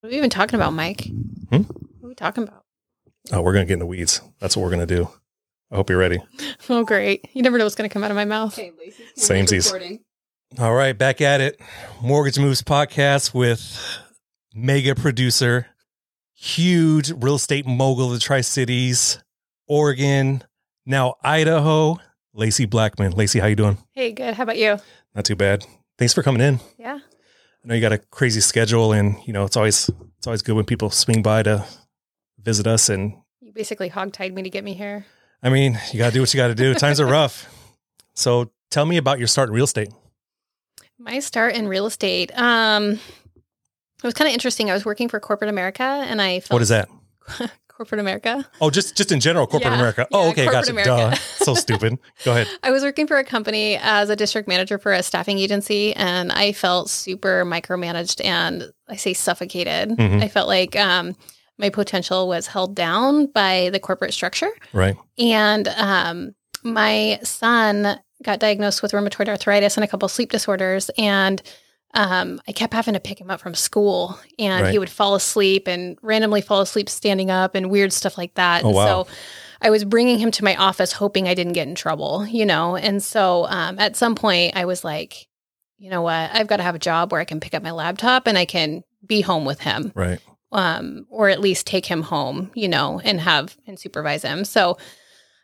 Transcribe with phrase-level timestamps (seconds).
[0.00, 1.02] What are we even talking about, Mike?
[1.50, 1.62] Hmm?
[1.62, 2.64] What are we talking about?
[3.32, 4.22] Oh, we're gonna get in the weeds.
[4.40, 5.10] That's what we're gonna do.
[5.70, 6.18] I hope you're ready.
[6.68, 7.28] Oh, great.
[7.32, 8.56] You never know what's going to come out of my mouth.
[8.56, 8.70] Okay,
[9.18, 9.98] Samesies.
[10.60, 11.60] All right, back at it.
[12.00, 13.98] Mortgage Moves podcast with
[14.54, 15.66] mega producer,
[16.34, 19.18] huge real estate mogul of the Tri Cities,
[19.66, 20.44] Oregon,
[20.86, 21.98] now Idaho,
[22.34, 23.12] Lacey Blackman.
[23.12, 23.78] Lacey, how you doing?
[23.92, 24.34] Hey, good.
[24.34, 24.78] How about you?
[25.16, 25.66] Not too bad.
[25.98, 26.60] Thanks for coming in.
[26.78, 27.00] Yeah.
[27.62, 30.56] I know you got a crazy schedule, and you know it's always it's always good
[30.56, 31.64] when people swing by to
[32.42, 32.88] visit us.
[32.88, 35.04] And You basically hogtied me to get me here.
[35.42, 36.74] I mean, you got to do what you got to do.
[36.74, 37.46] Times are rough.
[38.14, 39.88] So tell me about your start in real estate.
[40.98, 42.30] My start in real estate.
[42.38, 44.70] Um, it was kind of interesting.
[44.70, 46.88] I was working for corporate America, and I felt What is that?
[47.80, 48.46] corporate America.
[48.60, 50.06] Oh, just just in general, corporate Yeah, America.
[50.10, 50.70] yeah, oh, okay, gotcha.
[50.72, 50.90] America.
[51.12, 51.14] Duh.
[51.16, 51.98] So stupid.
[52.26, 52.46] Go ahead.
[52.62, 56.30] I was working for a company as a district manager for a staffing agency, and
[56.30, 59.96] I felt super micromanaged and I say suffocated.
[59.96, 60.22] Mhm.
[60.22, 61.16] I felt like um,
[61.56, 64.50] my potential was held down by the corporate structure.
[64.74, 64.96] Right.
[65.18, 70.90] And um, my son got diagnosed with rheumatoid arthritis and a couple sleep disorders.
[70.98, 71.40] And
[71.94, 74.72] um, I kept having to pick him up from school, and Right.
[74.72, 78.64] he would fall asleep and randomly fall asleep standing up and weird stuff like that.
[78.64, 79.02] Oh, And wow.
[79.04, 79.12] So
[79.62, 82.76] I was bringing him to my office hoping I didn't get in trouble, you know?
[82.76, 85.26] And so um, at some point, I was like,
[85.78, 86.30] you know what?
[86.32, 88.44] I've got to have a job where I can pick up my laptop and I
[88.44, 90.18] can be home with him Right.
[90.52, 94.44] um, or at least take him home, you know, and have and supervise him.
[94.44, 94.78] So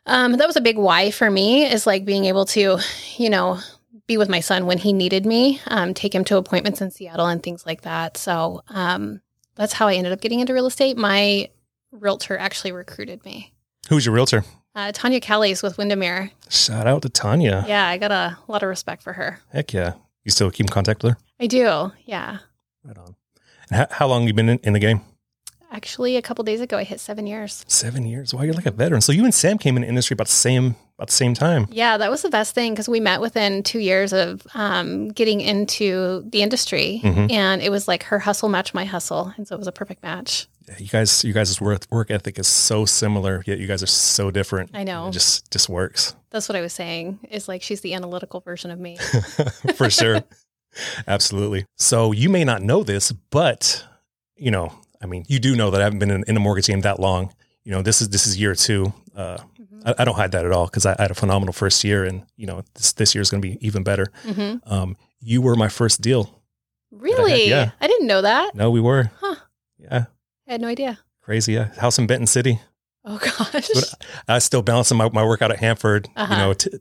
[0.05, 2.77] um, that was a big why for me is like being able to,
[3.17, 3.59] you know,
[4.07, 7.27] be with my son when he needed me, um, take him to appointments in Seattle
[7.27, 8.17] and things like that.
[8.17, 9.21] So um,
[9.55, 10.97] that's how I ended up getting into real estate.
[10.97, 11.49] My
[11.91, 13.53] realtor actually recruited me.
[13.89, 14.43] Who's your realtor?
[14.75, 16.31] Uh, Tanya Kelly's with Windermere.
[16.49, 17.65] Shout out to Tanya.
[17.67, 19.39] Yeah, I got a lot of respect for her.
[19.51, 19.93] Heck yeah.
[20.23, 21.19] You still keep in contact with her?
[21.39, 21.91] I do.
[22.05, 22.39] Yeah.
[22.83, 23.15] Right on.
[23.69, 25.01] And how, how long you been in, in the game?
[25.71, 27.65] Actually, a couple days ago, I hit seven years.
[27.67, 28.33] Seven years.
[28.33, 29.01] Wow, you're like a veteran.
[29.01, 31.67] So you and Sam came in the industry about the same about the same time.
[31.71, 35.41] Yeah, that was the best thing because we met within two years of um, getting
[35.41, 37.31] into the industry, Mhm.
[37.31, 40.01] and it was like her hustle matched my hustle, and so it was a perfect
[40.03, 40.47] match.
[40.67, 43.87] Yeah, You guys, you guys' work work ethic is so similar, yet you guys are
[43.87, 44.71] so different.
[44.73, 45.07] I know.
[45.07, 47.19] It just just works That's what I was saying.
[47.31, 48.97] Is like she's the analytical version of me.
[49.75, 50.23] for sure.
[51.07, 51.65] Absolutely.
[51.77, 53.83] So you may not know this, but
[54.35, 56.67] you know, I mean, you do know that I haven't been in, in the mortgage
[56.67, 57.33] game that long.
[57.63, 58.93] You know, this is this is year two.
[59.15, 59.37] Uh,
[59.85, 62.03] I, I don't hide that at all because I, I had a phenomenal first year,
[62.05, 64.07] and you know, this this year is going to be even better.
[64.23, 66.41] hmm Um, you were my first deal.
[66.91, 67.49] Really?
[67.49, 67.71] yeah.
[67.81, 68.55] I didn't know that.
[68.55, 69.11] No, we were.
[69.19, 69.35] Huh.
[69.79, 70.05] Yeah,
[70.47, 70.99] I had no idea.
[71.21, 71.53] crazy.
[71.53, 72.59] Yeah, house in Benton City.
[73.05, 73.69] Oh gosh.
[73.73, 73.93] But
[74.27, 76.07] I was still balancing my, my workout at Hanford.
[76.15, 76.33] Uh-huh.
[76.33, 76.71] You know, t-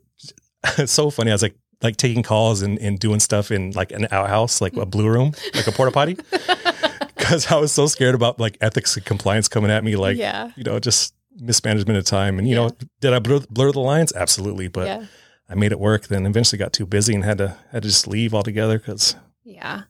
[0.79, 1.31] it's so funny.
[1.31, 4.77] I was like like taking calls and, and doing stuff in like an outhouse, like
[4.77, 6.15] a blue room, like a porta potty,
[7.17, 10.51] because I was so scared about like ethics and compliance coming at me, like yeah.
[10.57, 12.39] you know, just mismanagement of time.
[12.39, 12.71] And you know,
[13.01, 14.13] did I blur, blur the lines?
[14.15, 15.05] Absolutely, but yeah.
[15.49, 16.09] I made it work.
[16.09, 19.83] Then eventually got too busy and had to had to just leave altogether because Yeah.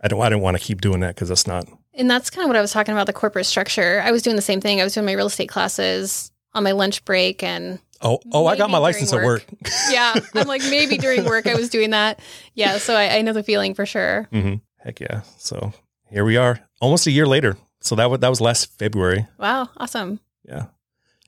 [0.00, 2.44] I don't I didn't want to keep doing that because that's not And that's kind
[2.44, 4.02] of what I was talking about the corporate structure.
[4.04, 4.80] I was doing the same thing.
[4.80, 8.44] I was doing my real estate classes on my lunch break and Oh, oh!
[8.46, 9.46] I got my license at work.
[9.50, 9.70] work.
[9.90, 12.20] yeah, I'm like maybe during work I was doing that.
[12.52, 14.28] Yeah, so I, I know the feeling for sure.
[14.30, 15.22] hmm Heck yeah!
[15.38, 15.72] So
[16.10, 17.56] here we are, almost a year later.
[17.80, 19.26] So that was that was last February.
[19.38, 20.20] Wow, awesome.
[20.46, 20.66] Yeah,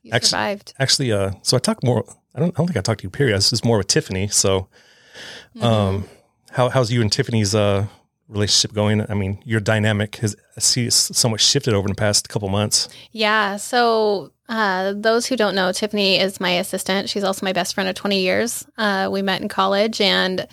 [0.07, 0.73] You Actu- survived.
[0.79, 1.11] actually.
[1.11, 2.03] Uh, so I talked more.
[2.35, 2.53] I don't.
[2.55, 3.09] I don't think I talked to you.
[3.09, 3.35] Period.
[3.37, 4.27] This is more with Tiffany.
[4.27, 4.67] So,
[5.55, 5.63] Mhm.
[5.63, 6.09] um,
[6.51, 7.87] how how's you and Tiffany's uh
[8.27, 9.05] relationship going?
[9.09, 12.89] I mean, your dynamic has I see it's somewhat shifted over the past couple months.
[13.11, 17.09] yeah, so uh, those who don't know, Tiffany is my assistant.
[17.09, 18.65] She's also my best friend of 20 years.
[18.77, 20.47] Uh, we met in college and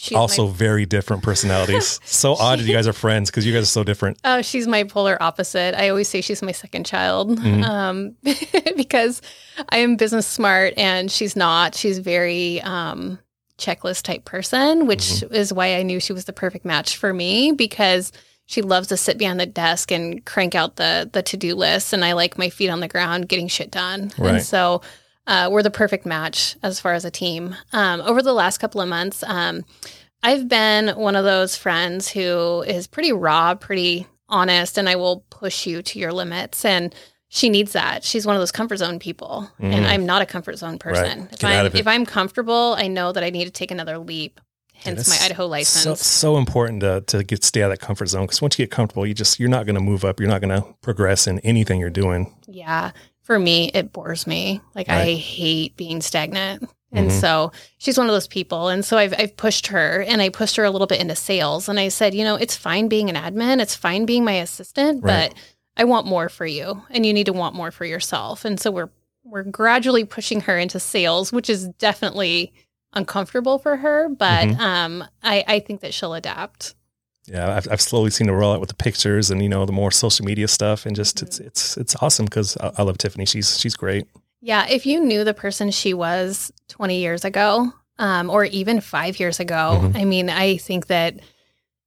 [0.00, 2.00] she's also, my, very different personalities.
[2.04, 4.18] so odd that you guys are friends because you guys are so different.
[4.24, 5.74] oh, she's my polar opposite.
[5.78, 7.64] I always say she's my second child Mhm.
[7.64, 8.16] um,
[8.76, 9.20] because
[9.68, 11.74] I am business smart and she's not.
[11.74, 13.18] She's very um,
[13.58, 15.34] checklist type person, which Mm-hmm.
[15.34, 18.10] is why I knew she was the perfect match for me because
[18.46, 21.92] she loves to sit behind the desk and crank out the the to do list,
[21.92, 24.10] and I like my feet on the ground getting shit done.
[24.18, 24.34] Right.
[24.36, 24.80] And so
[25.26, 27.56] uh, we're the perfect match as far as a team.
[27.72, 29.64] Um, over the last couple of months, um,
[30.22, 35.24] I've been one of those friends who is pretty raw, pretty honest, and I will
[35.30, 36.64] push you to your limits.
[36.64, 36.94] And
[37.28, 38.02] she needs that.
[38.04, 39.88] She's one of those comfort zone people, and Mhm.
[39.88, 41.28] I'm not a comfort zone person.
[41.30, 43.98] If Get out I'm if I'm comfortable, I know that I need to take another
[43.98, 44.40] leap.
[44.74, 45.84] Hence my Idaho license.
[45.84, 48.64] So, so important to, to get stay out of that comfort zone because once you
[48.64, 50.18] get comfortable, you just you're not going to move up.
[50.18, 52.34] You're not going to progress in anything you're doing.
[52.48, 52.90] yeah,
[53.22, 54.60] for me, it bores me.
[54.74, 56.68] Like I hate being stagnant.
[56.92, 57.20] And Mhm.
[57.20, 58.66] so she's one of those people.
[58.68, 61.68] And so I've, I've pushed her and I pushed her a little bit into sales.
[61.68, 65.04] And I said, you know, it's fine being an admin, it's fine being my assistant,
[65.04, 65.30] Right.
[65.30, 65.38] but
[65.76, 68.44] I want more for you and you need to want more for yourself.
[68.44, 68.90] And so we're
[69.22, 72.52] we're gradually pushing her into sales, which is definitely
[72.94, 74.58] uncomfortable for her, but Mhm.
[74.58, 76.74] um I, I think that she'll adapt.
[77.30, 79.72] Yeah, I've, I've slowly seen the roll out with the pictures and you know the
[79.72, 83.24] more social media stuff, and just it's it's it's awesome because I, I love Tiffany.
[83.24, 84.06] She's she's great.
[84.40, 89.20] Yeah, if you knew the person she was 20 years ago, um, or even five
[89.20, 89.96] years ago, Mhm.
[89.96, 91.20] I mean, I think that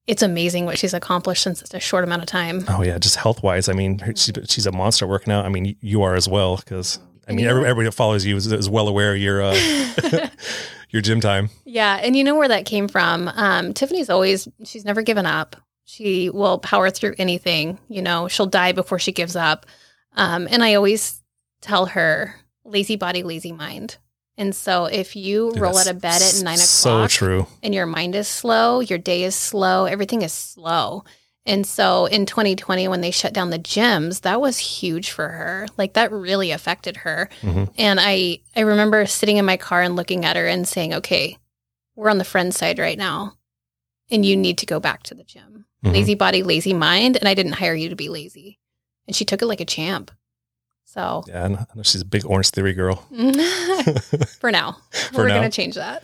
[0.05, 2.63] it's amazing what she's accomplished in such a short amount of time.
[2.69, 3.67] Oh yeah, just health wise.
[3.69, 5.45] I mean, her- she, she's a monster working out.
[5.45, 8.51] I mean, you are as well because I mean every- everybody that follows you is,
[8.51, 9.57] is well aware of your uh,
[10.93, 11.49] your gym time.
[11.65, 13.27] yeah, and you know where that came from.
[13.27, 15.57] Um, Tiffany's always, she's never given up.
[15.83, 17.77] She will power through anything.
[17.89, 19.65] You know, she'll die before she gives up.
[20.15, 21.21] Um, and I always
[21.61, 23.97] tell her, lazy body, lazy mind.
[24.37, 27.47] And so if you Dude, roll out of bed at nine o'clock, So true.
[27.61, 31.03] and your mind is slow, your day is slow, everything is slow.
[31.45, 35.67] And so in 2020, when they shut down the gyms, that was huge for her.
[35.77, 37.29] Like that really affected her.
[37.41, 37.69] Mhm.
[37.77, 41.37] And I, I remember sitting in my car and looking at her and saying, okay,
[41.95, 43.33] we're on the friend side right now.
[44.09, 45.65] And you need to go back to the gym.
[45.83, 45.91] Mhm.
[45.93, 47.17] Lazy body, lazy mind.
[47.17, 48.59] And I didn't hire you to be lazy.
[49.05, 50.11] And she took it like a champ.
[50.85, 52.95] So Yeah, I know she's a big Orange Theory girl.
[54.39, 54.77] for now,
[55.11, 55.41] For we're now.
[55.41, 56.03] to change that.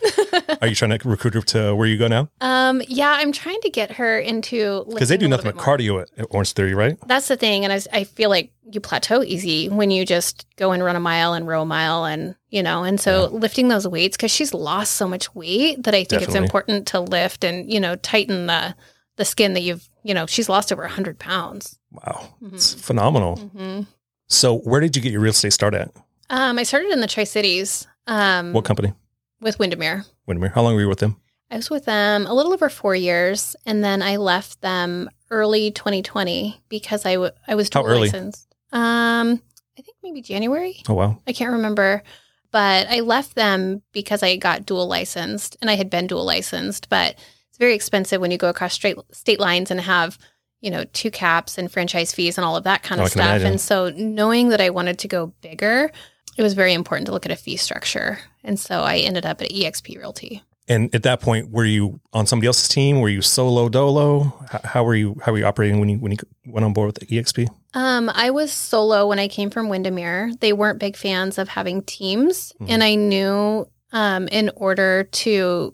[0.61, 2.29] Are you trying to recruit her to where you go now?
[2.41, 5.63] Um, yeah, I'm trying to get her into Because they do nothing but more.
[5.63, 6.97] cardio at, at Orange Theory, right?
[7.05, 10.83] That's the thing, and I feel like you plateau easy when you just go and
[10.83, 14.17] run a mile and row a mile, and you know, and so lifting those weights
[14.17, 16.35] because she's lost so much weight that I think Definitely.
[16.35, 18.75] it's important to lift and you know tighten the
[19.17, 21.77] the skin that you've you know she's lost over hundred pounds.
[21.91, 22.53] Wow, Mhm.
[22.55, 23.35] it's phenomenal.
[23.37, 23.81] hmm
[24.29, 25.91] So, where did you get your real estate start at?
[26.29, 27.87] Um, I started in the Tri Cities.
[28.07, 28.93] Um, What company?
[29.41, 30.03] with Windermere.
[30.27, 30.51] Windermere.
[30.53, 31.15] How long were you with them?
[31.49, 35.71] I was with them a little over four years, and then I left them early
[35.71, 38.01] 2020 because I, w- I was How dual early?
[38.09, 38.53] licensed.
[38.71, 39.41] Um,
[39.77, 40.83] I think maybe January.
[40.89, 42.03] Oh wow, I can't remember,
[42.51, 46.89] but I left them because I got dual licensed, and I had been dual licensed.
[46.89, 47.15] But
[47.49, 50.19] it's very expensive when you go across straight state lines and have
[50.61, 53.25] you know two caps and franchise fees and all of that kind Oh, of stuff.
[53.25, 53.47] imagine.
[53.47, 55.91] And so, knowing that I wanted to go bigger,
[56.37, 58.19] it was very important to look at a fee structure.
[58.43, 60.43] And so, I ended up at EXP Realty.
[60.67, 63.01] And at that point, were you on somebody else's team?
[63.01, 64.33] Were you solo dolo?
[64.51, 65.19] How, how were you?
[65.23, 67.47] How were you operating when you when you went on board with EXP?
[67.73, 70.31] Um, I was solo when I came from Windermere.
[70.39, 72.69] They weren't big fans of having teams, Mhm.
[72.69, 75.73] and I knew um, in order to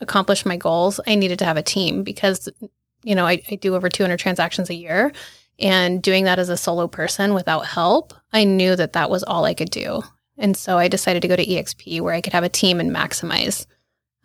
[0.00, 2.48] accomplish my goals, I needed to have a team because
[3.04, 5.12] you know I, I do over 200 transactions a year,
[5.58, 9.44] and doing that as a solo person without help, I knew that that was all
[9.44, 10.02] I could do,
[10.36, 12.90] and so I decided to go to EXP where I could have a team and
[12.90, 13.66] maximize.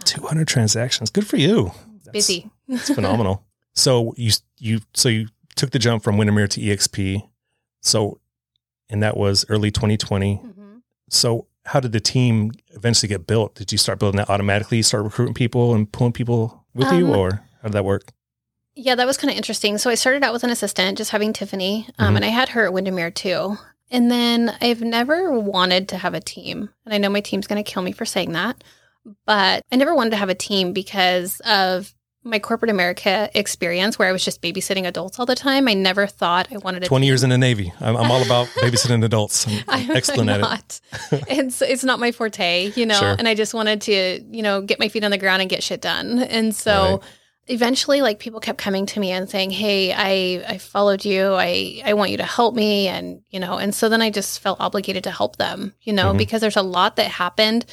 [0.06, 1.10] Two hundred transactions.
[1.12, 1.66] Good for you.
[2.06, 3.46] That's- Busy, It's phenomenal.
[3.74, 7.22] so you you so you took the jump from Windermere to EXP.
[7.81, 8.20] So,
[8.90, 10.42] and that was early 2020.
[10.44, 10.81] Mhm.
[11.10, 13.56] So, how did the team eventually get built?
[13.56, 14.81] Did you start building that automatically?
[14.81, 17.31] Start recruiting people and pulling people with you, Um, or
[17.62, 18.12] how did that work?
[18.81, 19.78] Yeah, that was kind of interesting.
[19.78, 22.16] So I started out with an assistant, just having Tiffany, um, Mhm.
[22.18, 23.58] and I had her at Windermere too.
[23.92, 26.70] And then I've never wanted to have a team.
[26.86, 28.64] And I know my team's going to kill me for saying that,
[29.26, 31.94] but I never wanted to have a team because of
[32.24, 35.68] my corporate America experience where I was just babysitting adults all the time.
[35.68, 37.07] I never thought I wanted a 20 team.
[37.07, 37.74] years in the Navy.
[37.80, 39.48] I'm, I'm all about babysitting adults.
[39.48, 40.80] I'm, I'm excellent at
[41.12, 41.21] it.
[41.30, 43.00] it's it's not my forte, you know.
[43.00, 43.16] Sure.
[43.18, 45.64] And I just wanted to, you know, get my feet on the ground and get
[45.64, 46.19] shit done.
[46.19, 47.09] And so Right.
[47.50, 51.34] Eventually like people kept coming to me and saying, "Hey, I I followed you.
[51.34, 54.40] I I want you to help me." And, you know, and so then I just
[54.40, 56.18] felt obligated to help them, you know, Mhm.
[56.18, 57.66] because there's a lot that happened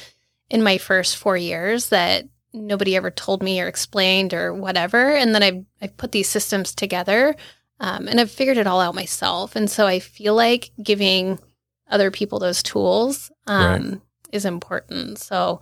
[0.49, 5.15] in my first 4 years that nobody ever told me or explained or whatever.
[5.15, 7.35] And then I've I've put these systems together
[7.79, 9.55] um, and I've figured it all out myself.
[9.55, 11.39] And so I feel like giving
[11.89, 15.19] other people those tools um, is important.
[15.19, 15.61] So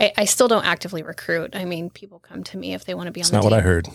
[0.00, 1.54] I, I still don't actively recruit.
[1.54, 3.22] I mean, people come to me if they want to be on.
[3.22, 3.88] It's not the what I heard.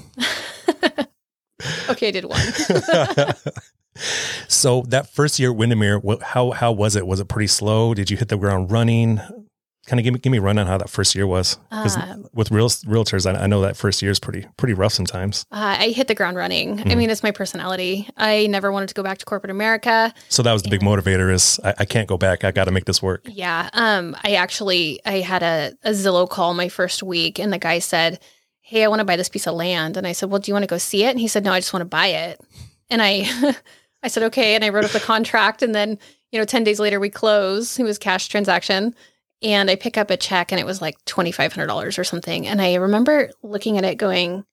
[1.90, 2.40] okay, I did one.
[4.48, 7.08] so that first year at Windermere, how how was it?
[7.08, 7.94] Was it pretty slow?
[7.94, 9.20] Did you hit the ground running?
[9.88, 11.58] Kind of give me give me a run on how that first year was.
[11.70, 14.94] Because Um, with real realtors, I, I know that first year is pretty pretty rough
[14.94, 15.46] sometimes.
[15.52, 16.80] uh, I hit the ground running.
[16.80, 16.98] I Mhm.
[16.98, 18.10] mean, it's my personality.
[18.18, 20.12] I never wanted to go back to corporate America.
[20.30, 21.32] So that was the big motivator.
[21.32, 22.44] Is I, I can't go back.
[22.44, 23.28] I got to make this work.
[23.30, 23.70] Yeah.
[23.74, 27.80] Um, I actually I had a, a Zillow call my first week and the guy
[27.80, 28.20] said,
[28.62, 29.98] Hey, I want to buy this piece of land.
[29.98, 31.12] And I said, Well, do you want to go see it?
[31.12, 32.42] And he said, No, I just want to buy it.
[32.90, 33.30] And I
[34.04, 34.56] I said, Okay.
[34.56, 36.00] And I wrote up the contract and then,
[36.32, 37.80] you know, 10 days later we closed.
[37.80, 38.96] It was cash transaction.
[39.42, 42.48] And I pick up a check and it was like $2,500 or something.
[42.48, 44.46] And I remember looking at it going,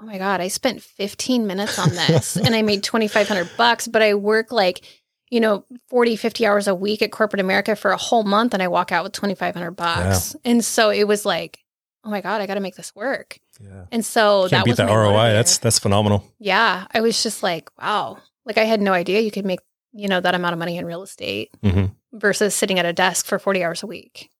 [0.00, 4.02] oh my God, I spent 15 minutes on this and I made 2,500 bucks, but
[4.02, 4.84] I work like,
[5.30, 8.62] you know, 40, 50 hours a week at corporate America for a whole month and
[8.62, 10.34] I walk out with 2,500 bucks.
[10.44, 11.58] And so it was like,
[12.04, 13.38] oh my God, I got to make this work.
[13.60, 13.84] Yeah.
[13.92, 15.12] And so Can't that beat was my ROI.
[15.12, 15.32] motivator.
[15.34, 16.24] That's that's phenomenal.
[16.38, 16.86] yeah.
[16.92, 19.60] I was just like, wow, like I had no idea you could make,
[19.92, 23.26] you know, that amount of money in real estate hmm versus sitting at a desk
[23.26, 24.30] for 40 hours a week.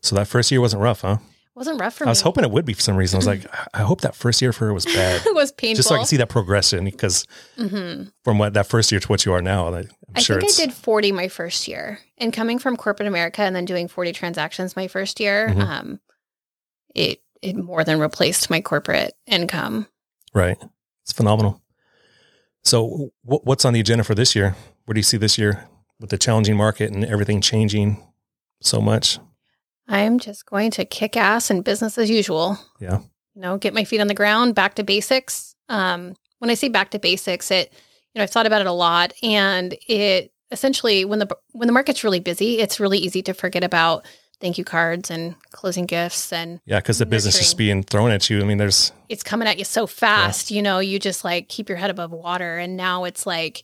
[0.00, 1.18] So that first year wasn't rough, huh?
[1.54, 2.08] Wasn't rough for I me.
[2.08, 3.16] I was hoping it would be for some reason.
[3.16, 3.44] I was like,
[3.74, 5.76] I hope that first year for her was bad, it was painful.
[5.76, 6.84] just so I can see that progression.
[6.84, 10.40] Because hmm from what that first year to what you are now, I- I sure
[10.40, 11.98] think I did 40 my first year.
[12.16, 15.60] And coming from corporate America and then doing 40 transactions my first year, Mhm.
[15.62, 16.00] um,
[16.94, 19.86] it it more than replaced my corporate income.
[20.34, 20.56] right.
[21.02, 21.60] It's phenomenal.
[22.64, 24.54] So, wh- what's on the agenda for this year?
[24.84, 25.66] Where do you see this year
[26.00, 28.02] with the challenging market and everything changing
[28.60, 29.18] so much?
[29.88, 32.58] I'm just going to kick ass and business as usual.
[32.78, 33.00] Yeah.
[33.34, 35.54] You know, get my feet on the ground, back to basics.
[35.68, 37.72] Um, when I say back to basics, it
[38.14, 41.72] you know, I've thought about it a lot and it essentially when the when the
[41.72, 44.06] market's really busy, it's really easy to forget about
[44.40, 48.30] thank you cards and closing gifts and Yeah, because the business is being thrown at
[48.30, 48.40] you.
[48.40, 51.68] I mean, there's it's coming at you so fast, you know, you just like keep
[51.68, 52.58] your head above water.
[52.58, 53.62] And now it's like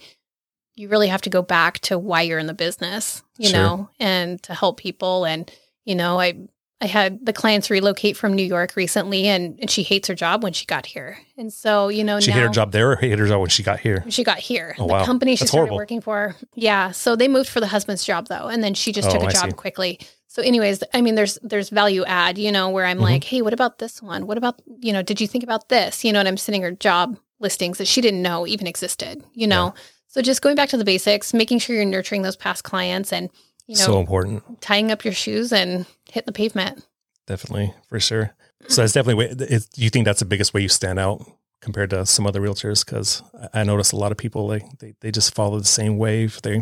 [0.77, 3.61] you really have to go back to why you're in the business, you Sure.
[3.61, 5.25] know, and to help people.
[5.25, 5.51] And,
[5.85, 6.35] you know, I
[6.81, 10.43] I had the clients relocate from New York recently and, and she hates her job
[10.43, 11.17] when she got here.
[11.39, 13.49] And so, you know, she now hit her job there or hit her job when
[13.49, 14.05] she got here.
[14.11, 14.75] she got here.
[14.79, 15.05] Oh, the wow.
[15.07, 15.77] company she That's started horrible.
[15.79, 16.35] working for.
[16.55, 16.91] Yeah.
[16.91, 18.49] So they moved for the husband's job though.
[18.49, 19.53] And then she just Oh, took a I job see.
[19.57, 20.01] quickly.
[20.27, 23.03] So anyways, I mean there's there's value add, you know, where I'm Mhm.
[23.03, 24.27] like, hey, what about this one?
[24.27, 26.05] What about, you know, did you think about this?
[26.05, 29.47] You know, and I'm sending her job listings that she didn't know even existed, you
[29.47, 29.73] know.
[30.15, 33.31] So just going back to the basics, making sure you're nurturing those past clients and,
[33.67, 34.61] you know, so important.
[34.61, 36.87] tying up your shoes and hitting the pavement.
[37.27, 38.33] Definitely, for sure.
[38.69, 39.27] So that's definitely.
[39.27, 41.27] way- It, you think that's the biggest way you stand out
[41.61, 42.87] compared to some other realtors?
[42.87, 45.99] Because I, I notice a lot of people like they, they just follow the same
[45.99, 46.41] wave.
[46.43, 46.59] They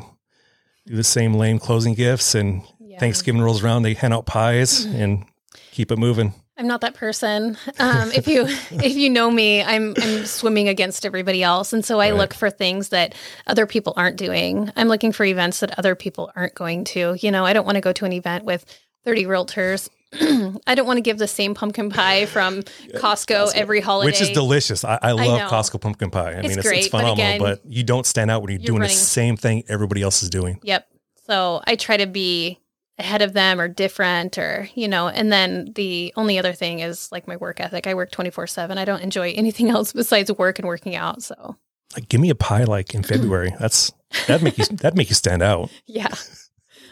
[0.86, 2.98] do the same lame closing gifts, and Yeah.
[3.00, 5.26] Thanksgiving rolls around, they hand out pies and
[5.72, 6.32] keep it moving.
[6.58, 7.56] I'm not that person.
[7.78, 11.98] Um, if you if you know me, I'm I'm swimming against everybody else, and so
[12.00, 12.18] I Right.
[12.18, 13.14] look for things that
[13.46, 14.70] other people aren't doing.
[14.76, 17.16] I'm looking for events that other people aren't going to.
[17.20, 18.64] You know, I don't want to go to an event with
[19.04, 19.88] 30 realtors.
[20.66, 23.52] I don't want to give the same pumpkin pie from Costco, Costco.
[23.54, 24.08] every holiday.
[24.10, 24.84] Which is delicious.
[24.84, 25.48] I, I love know.
[25.48, 26.32] Costco pumpkin pie.
[26.32, 28.60] I mean, It's it's, great, it's phenomenal, but, again, you don't stand out when you're,
[28.60, 30.60] you're doing running- the same thing everybody else is doing.
[30.64, 30.86] Yep.
[31.26, 32.58] So I try to be
[32.98, 37.10] ahead of them or different or, you know, and then the only other thing is
[37.10, 37.86] like my work ethic.
[37.86, 38.78] I work 24 7.
[38.78, 41.22] I don't enjoy anything else besides work and working out.
[41.22, 41.56] So
[41.94, 43.54] Like, give me a pie like in February.
[43.58, 43.92] That's
[44.26, 45.70] that make you that make you stand out.
[45.86, 46.14] yeah,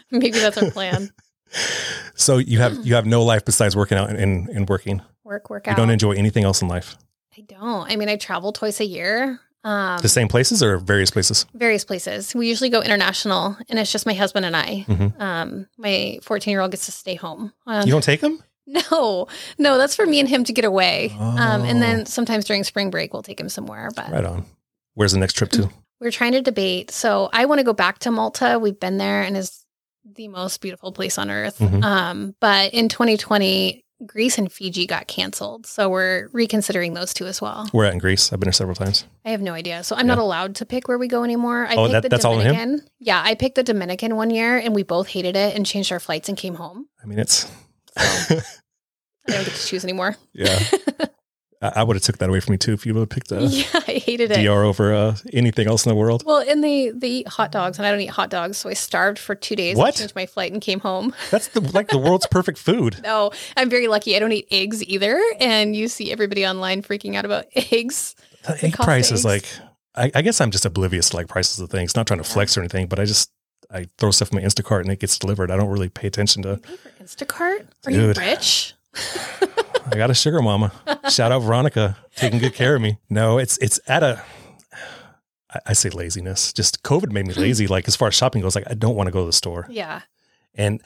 [0.09, 1.11] maybe that's our plan.
[2.15, 5.01] So you have you have no life besides working out and, and, and working.
[5.23, 5.71] Work, work out.
[5.71, 6.97] You don't enjoy anything else in life.
[7.37, 7.89] I don't.
[7.89, 9.39] I mean, I travel twice a year.
[9.63, 11.45] Um, The same places or various places?
[11.53, 12.33] various places.
[12.33, 14.85] We usually go international, and it's just my husband and I.
[14.87, 15.21] Mhm.
[15.21, 17.53] Um, my 14 year old gets to stay home.
[17.67, 18.43] Um, You don't take them?
[18.67, 19.27] no,
[19.57, 21.15] no, that's for me and him to get away.
[21.19, 21.81] Um, and Oh.
[21.81, 23.89] then sometimes during spring break, we'll take him somewhere.
[23.95, 24.45] But Right on.
[24.95, 25.69] Where's the next trip to?
[25.99, 26.89] we're trying to debate.
[26.91, 28.57] So I want to go back to Malta.
[28.59, 29.63] We've been there, and is
[30.15, 31.59] the most beautiful place on earth.
[31.59, 31.83] Mhm.
[31.83, 37.41] Um, but in 2020, Greece and Fiji got canceled, so we're reconsidering those two as
[37.41, 37.69] well.
[37.73, 38.31] We're at in Greece.
[38.33, 39.05] I've been there several times.
[39.25, 39.83] I have no idea.
[39.83, 41.65] So I'm not allowed to pick where we go anymore.
[41.67, 42.53] I Oh, picked that- the that's all on him?
[42.55, 42.87] Dominican.
[42.99, 45.99] Yeah, I picked the Dominican one year and we both hated it and changed our
[45.99, 46.87] flights and came home.
[47.03, 47.49] I mean, it's
[47.97, 48.41] I
[49.27, 50.15] don't get to choose anymore.
[50.33, 50.59] yeah.
[51.61, 53.41] I, would have took that away from me too if you would have picked a
[53.45, 54.43] yeah, I hated it.
[54.43, 56.23] DR over uh, anything else in the world.
[56.25, 58.73] Well, and they they eat hot dogs and I don't eat hot dogs, so I
[58.73, 59.77] starved for two days.
[59.77, 59.89] What?
[59.89, 61.13] I changed my flight and came home.
[61.31, 62.99] That's the like the world's perfect food.
[63.11, 64.15] No, I'm very lucky.
[64.15, 65.19] I don't eat eggs either.
[65.39, 68.15] And you see everybody online freaking out about eggs.
[68.45, 69.45] The egg price of is like,
[69.95, 71.95] I, I guess I'm just oblivious to like prices of things.
[71.95, 73.31] Not trying to flex or anything, but I just
[73.69, 75.51] I throw stuff in my Instacart and it gets delivered.
[75.51, 76.57] I don't really pay attention to.
[76.57, 77.67] Pay for Instacart?
[77.85, 78.17] Are Dude.
[78.17, 78.75] you rich?
[79.85, 80.71] I got a sugar mama.
[81.09, 82.97] Shout out Veronica, taking good care of me.
[83.09, 84.21] No, it's it's at a
[85.65, 86.53] I say laziness.
[86.53, 87.67] Just COVID made me lazy.
[87.67, 89.67] Like as far as shopping goes, like I don't want to go to the store,
[89.69, 90.01] Yeah.
[90.55, 90.81] and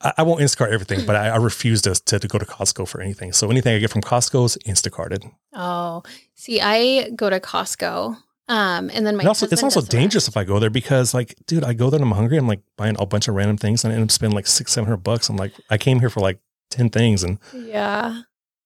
[0.00, 2.86] I, I won't Instacart everything, but I, I refuse to, to to go to Costco
[2.86, 3.32] for anything.
[3.32, 5.28] So anything I get from Costco is Instacarted.
[5.52, 6.04] Oh,
[6.34, 8.16] see, I go to Costco.
[8.50, 10.28] Um, and then my And also, it's also dangerous rest.
[10.28, 12.38] if I go there because, like, dude, I go there and I'm hungry.
[12.38, 14.72] I'm like buying a bunch of random things and I end up spending like six,
[14.72, 15.28] seven hundred bucks.
[15.28, 16.38] I'm like, I came here for like
[16.70, 18.22] ten things, and Yeah.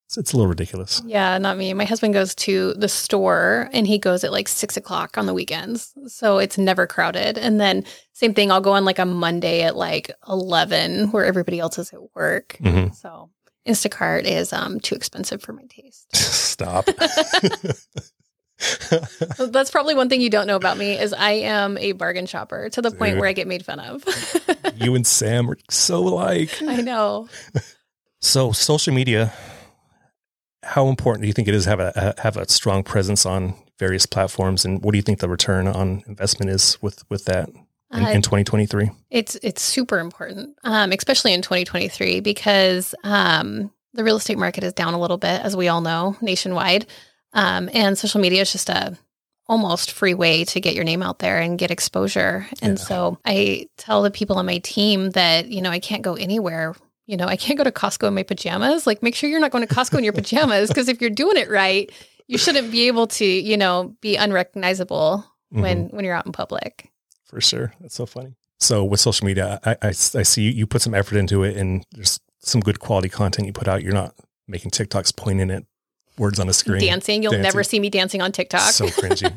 [0.07, 1.01] It's, it's a little ridiculous.
[1.07, 1.73] Yeah, not me.
[1.73, 5.33] My husband goes to the store and he goes at like six o'clock on the
[5.33, 5.95] weekends.
[6.09, 7.39] So it's never crowded.
[7.39, 11.59] And then same thing, I'll go on like a Monday at like 11 where everybody
[11.61, 12.59] else is at work.
[12.61, 12.95] Mhm.
[12.95, 13.31] So
[13.67, 16.07] Instacart is um too expensive for my taste.
[16.15, 16.85] Stop.
[19.39, 22.69] That's probably one thing you don't know about me is I am a bargain shopper
[22.71, 24.05] to the point where I get made fun of.
[24.77, 26.51] you and Sam are so alike.
[26.63, 27.29] I know.
[28.23, 29.33] So social media,
[30.63, 33.55] how important do you think it is to have a have a strong presence on
[33.79, 37.49] various platforms, and what do you think the return on investment is with with that
[37.49, 38.91] in, Uh, in 2023?
[39.11, 44.73] It's it's super important, um, especially in 2023, because um, the real estate market is
[44.73, 46.87] down a little bit, as we all know, nationwide,
[47.33, 48.97] um, and social media is just a
[49.49, 52.47] almost free way to get your name out there and get exposure.
[52.63, 52.85] And Yeah.
[52.85, 56.77] so I tell the people on my team that you know I can't go anywhere.
[57.13, 58.87] You know, I can't go to Costco in my pajamas.
[58.87, 61.37] Like, make sure you're not going to Costco in your pajamas because if you're doing
[61.37, 61.93] it right,
[62.27, 66.89] you shouldn't be able to, you know, be unrecognizable when when you're out in public.
[67.27, 67.75] For sure.
[67.81, 68.35] That's so funny.
[68.61, 71.85] So with social media, I, I, I see you put some effort into it and
[71.93, 73.83] there's some good quality content you put out.
[73.83, 74.15] You're not
[74.49, 75.65] making TikToks pointing at
[76.17, 76.81] words on a screen.
[76.81, 77.23] dancing.
[77.23, 77.43] You'll Dancing.
[77.43, 78.73] never see me dancing on TikTok.
[78.73, 79.29] So cringy.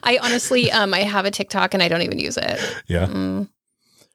[0.02, 2.58] I honestly, um, I have a TikTok and I don't even use it.
[2.86, 3.50] yeah, Mm,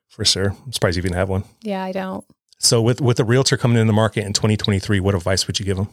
[0.10, 0.55] for sure.
[0.65, 1.43] I'm surprised you even have one.
[1.62, 2.25] yeah, I don't.
[2.57, 5.65] So with, with a realtor coming in the market in 2023, what advice would you
[5.65, 5.89] give them?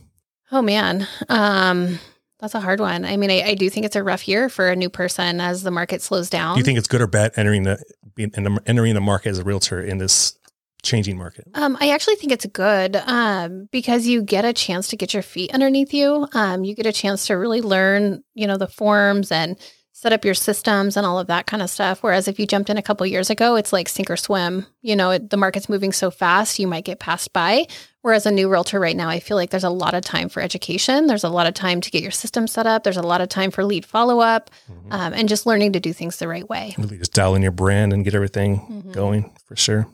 [0.51, 1.99] Oh man, um,
[2.39, 3.05] that's a hard one.
[3.05, 5.63] I mean, I, I do think it's a rough year for a new person as
[5.63, 6.57] the market slows down.
[6.57, 7.83] Do you think it's good or bad entering the,
[8.15, 8.33] being,
[8.67, 10.37] entering the market as a realtor in this
[10.83, 11.47] changing market?
[11.55, 15.23] Um, I actually think it's good um, because you get a chance to get your
[15.23, 16.27] feet underneath you.
[16.35, 19.57] Um, you get a chance to really learn, you know, the forms and
[19.95, 22.03] set up your systems and all of that kind of stuff.
[22.03, 24.67] Whereas if you jumped in a couple years ago, it's like sink or swim.
[24.81, 27.67] You know, it, the market's moving so fast, you might get passed by.
[28.01, 30.41] Whereas a new realtor right now, I feel like there's a lot of time for
[30.43, 31.07] education.
[31.07, 32.83] There's a lot of time to get your system set up.
[32.83, 34.93] There's a lot of time for lead follow up Mm-hmm.
[34.93, 36.75] um, and just learning to do things the right way.
[36.79, 38.93] Really just dial in your brand and get everything Mhm.
[38.93, 39.87] going for sure.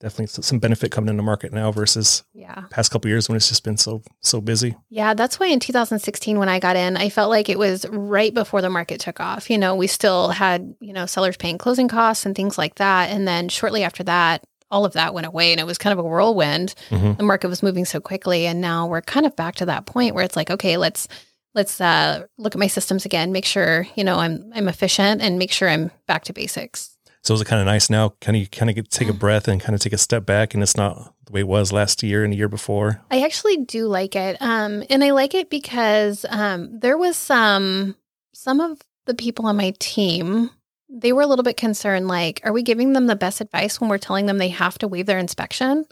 [0.00, 2.62] Definitely some benefit coming in the market now versus Yeah.
[2.70, 4.74] past couple years when it's just been so so busy.
[4.88, 8.32] Yeah, that's why in 2016 when I got in, I felt like it was right
[8.32, 9.50] before the market took off.
[9.50, 13.10] You know, we still had, you know, sellers paying closing costs and things like that.
[13.10, 15.98] And then shortly after that, all of that went away and it was kind of
[15.98, 16.74] a whirlwind.
[16.90, 17.18] Mhm.
[17.18, 20.14] The market was moving so quickly and now we're kind of back to that point
[20.14, 21.08] where it's like, okay, let's
[21.54, 25.38] let's uh, look at my systems again, make sure, you know, I'm I'm efficient and
[25.38, 26.96] make sure I'm back to basics.
[27.22, 28.14] So is it kind of nice now?
[28.20, 30.54] Kind of kind of get take a breath and kind of take a step back,
[30.54, 33.02] and it's not the way it was last year and the year before.
[33.10, 34.36] I actually do like it.
[34.40, 37.94] Um, and I like it because um, there was some
[38.32, 40.50] some of the people on my team,
[40.88, 43.90] they were a little bit concerned, like, are we giving them the best advice when
[43.90, 45.84] we're telling them they have to waive their inspection?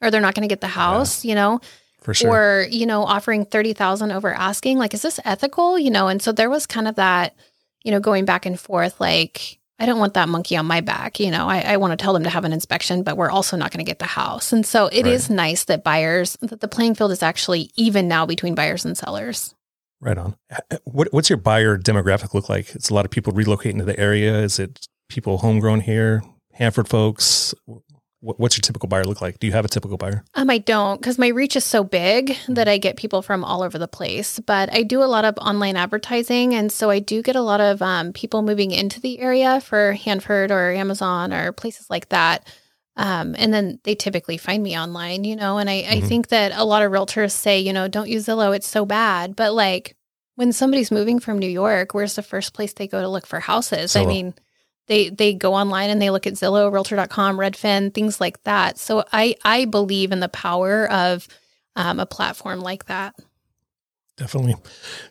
[0.00, 1.60] Or they're not going to get the house, you know?
[2.02, 2.30] For sure.
[2.30, 4.78] Or, you know, offering thirty thousand over asking.
[4.78, 5.76] Like, is this ethical?
[5.76, 7.34] You know, and so there was kind of that,
[7.82, 11.20] you know, going back and forth, like, I don't want that monkey on my back.
[11.20, 13.56] You know, I, I want to tell them to have an inspection, but we're also
[13.56, 14.52] not going to get the house.
[14.52, 15.36] And so it is Right.
[15.36, 19.54] nice that buyers, that the playing field is actually even now between buyers and sellers.
[20.00, 20.36] right on.
[20.50, 22.74] Uh, What what's your buyer demographic look like?
[22.74, 24.38] It's a lot of people relocating to the area.
[24.40, 26.22] Is it people homegrown here,
[26.54, 27.54] Hanford folks?
[28.20, 29.38] What, what's your typical buyer look like?
[29.38, 30.24] Do you have a typical buyer?
[30.34, 33.62] Um, I don't because my reach is so big that I get people from all
[33.62, 34.40] over the place.
[34.40, 37.60] But I do a lot of online advertising, and so I do get a lot
[37.60, 42.46] of um, people moving into the area for Hanford or Amazon or places like that.
[42.96, 45.58] Um, and then they typically find me online, you know.
[45.58, 46.08] And I, I Mhm.
[46.08, 49.36] think that a lot of realtors say, you know, don't use Zillow; it's so bad.
[49.36, 49.94] But like
[50.34, 53.38] when somebody's moving from New York, where's the first place they go to look for
[53.38, 53.94] houses?
[53.94, 54.34] I mean,
[54.88, 58.78] they they go online and they look at Zillow, Realtor.com, Redfin, things like that.
[58.78, 61.28] So I I believe in the power of
[61.76, 63.14] um, a platform like that.
[64.16, 64.56] Definitely.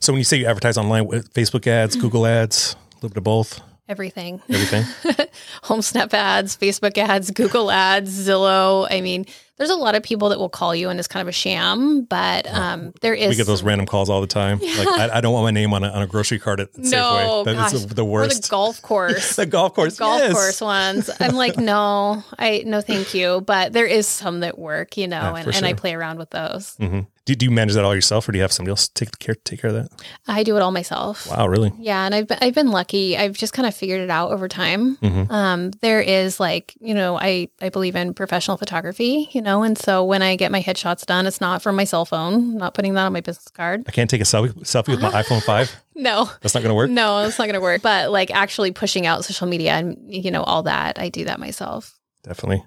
[0.01, 3.23] So when you say you advertise online, Facebook ads, Google ads, a little bit of
[3.23, 4.83] both, Everything, everything.
[5.63, 8.85] Homesnap ads, Facebook ads, Google ads, Zillow.
[8.89, 9.25] I mean,
[9.57, 12.03] there's a lot of people that will call you and it's kind of a sham,
[12.03, 14.59] but um, there is we get those random calls all the time.
[14.77, 16.83] Like I, I don't want my name on a, on a grocery cart at no
[16.85, 17.45] Safeway.
[17.45, 18.43] That gosh, is the, the or worst.
[18.43, 19.35] the golf course.
[19.35, 19.97] the golf course.
[19.97, 20.33] golf yes.
[20.33, 21.09] course ones.
[21.19, 23.41] I'm like, no, I no, thank you.
[23.41, 26.19] But there is some that work, you know, Yeah, and, for and I play around
[26.19, 26.75] with those.
[26.75, 29.19] hmm Do, do you manage that all yourself, or do you have somebody else take
[29.19, 29.89] care take care of that?
[30.29, 31.27] I do it all myself.
[31.29, 31.73] Wow, really?
[31.77, 33.17] Yeah, and I've been, I've been lucky.
[33.17, 34.95] I've just kind of figured it out over time.
[34.95, 39.61] hmm Um, there is like you know, I I believe in professional photography, you know,
[39.63, 42.33] and so when I get my headshots done, it's not from my cell phone.
[42.33, 43.83] I'm not putting that on my business card.
[43.87, 45.69] I can't take a selfie selfie with my iPhone five.
[45.95, 46.89] No, That's not going to work.
[46.89, 47.81] no, it's not going to work.
[47.81, 51.39] But like actually pushing out social media and you know all that, I do that
[51.41, 51.99] myself.
[52.23, 52.63] Definitely.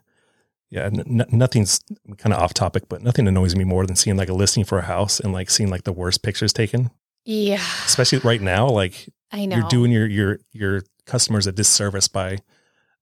[0.71, 1.81] Yeah, n- nothing's
[2.19, 4.79] kind of off topic, but nothing annoys me more than seeing like a listing for
[4.79, 6.91] a house and like seeing like the worst pictures taken.
[7.25, 9.57] Yeah, Especially right now, like I know.
[9.57, 12.39] you're doing your your your customers a disservice by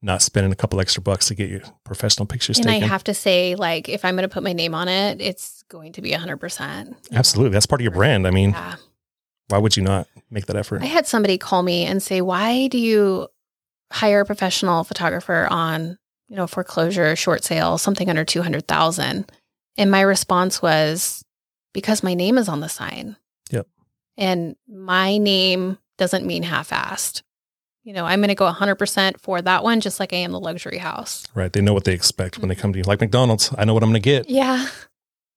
[0.00, 2.68] not spending a couple extra bucks to get your professional pictures taken.
[2.70, 2.88] and taken.
[2.88, 5.62] I have to say, like, if I'm going to put my name on it, it's
[5.68, 6.94] going to be 100%.
[7.12, 8.26] Absolutely, that's part of your brand.
[8.26, 8.76] I mean, Yeah.
[9.48, 10.82] why would you not make that effort?
[10.82, 13.28] I had somebody call me and say, "Why do you
[13.92, 15.98] hire a professional photographer on,
[16.28, 19.30] you know, foreclosure, short sale, something under 200,000?"
[19.76, 21.24] And my response was,
[21.72, 23.16] "Because my name is on the sign."
[23.50, 23.66] Yep.
[24.16, 27.22] And my name doesn't mean half-assed.
[27.84, 30.40] You know, I'm going to go 100% for that one just like I am the
[30.40, 31.24] luxury house.
[31.34, 31.52] right?
[31.52, 32.60] They know what they expect when they mm-hmm.
[32.62, 32.84] come to you.
[32.84, 34.28] Like McDonald's, I know what I'm going to get.
[34.28, 34.68] Yeah.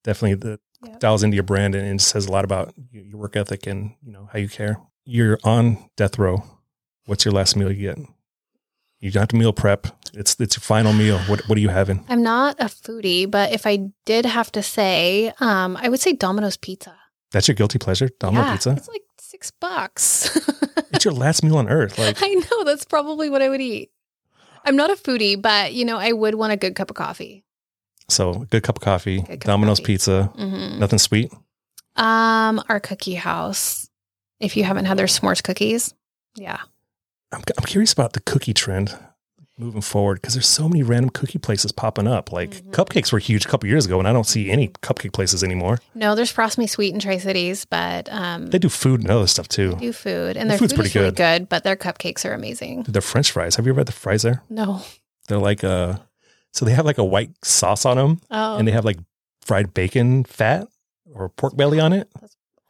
[0.04, 0.98] Definitely, the Yep.
[0.98, 4.10] dials into your brand and it says a lot about your work ethic and you
[4.10, 4.80] know how you care.
[5.04, 6.42] You're on death row.
[7.06, 7.98] What's your last meal you get?
[9.02, 9.88] You don't have to meal prep.
[10.14, 11.18] It's it's your final meal.
[11.26, 12.04] What what are you having?
[12.08, 16.12] I'm not a foodie, but if I did have to say, um, I would say
[16.12, 16.94] Domino's Pizza.
[17.32, 18.70] That's your guilty pleasure, Domino Yeah, Pizza.
[18.76, 20.38] It's like six bucks.
[20.94, 21.98] It's your last meal on earth.
[21.98, 23.90] Like I know that's probably what I would eat.
[24.64, 27.44] I'm not a foodie, but you know, I would want a good cup of coffee.
[28.10, 29.94] so, good cup of coffee, cup of Domino's coffee.
[29.94, 31.32] pizza, hmm nothing sweet.
[31.96, 33.88] Um, our cookie house.
[34.38, 35.94] If you haven't had their s'mores cookies,
[36.36, 36.60] yeah,
[37.32, 38.96] I'm I'm curious about the cookie trend
[39.58, 42.32] moving forward because there's so many random cookie places popping up.
[42.32, 42.70] Like Mhm.
[42.72, 45.78] cupcakes were huge a couple years ago, and I don't see any cupcake places anymore.
[45.94, 49.26] no, there's Frost Me Sweet in Tri Cities, but um, They do food and other
[49.26, 49.76] stuff too.
[49.76, 51.16] do food, and Their their food's food pretty is really good.
[51.16, 52.84] good, but their cupcakes are amazing.
[52.88, 53.56] They're French fries.
[53.56, 54.42] Have you ever had the fries there?
[54.48, 54.82] No,
[55.28, 55.96] They're like uh
[56.52, 58.98] so they have like a white sauce on them oh, and they have like
[59.42, 60.66] fried bacon fat
[61.14, 62.08] or pork belly on it.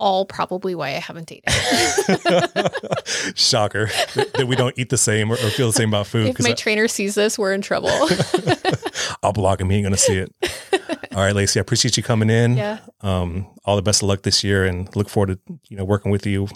[0.03, 1.49] All probably why I haven't dated.
[3.37, 6.27] Shocker that, we don't eat the same or, or feel the same about food.
[6.27, 7.89] if my 'cause trainer sees this, we're in trouble.
[7.91, 8.67] I,
[9.23, 9.71] I'll block him.
[9.71, 10.35] He ain't gonna see it.
[11.15, 11.61] All right, Lacey.
[11.61, 12.57] I appreciate you coming in.
[12.57, 15.85] yeah, Um, all the best of luck this year, and look forward to you know
[15.85, 16.49] working with you.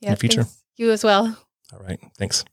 [0.00, 0.10] yeah.
[0.10, 0.46] the future.
[0.76, 1.36] You as well.
[1.72, 2.44] All right, thanks.